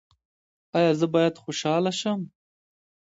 [0.77, 2.19] ایا زه باید خوشحاله شم؟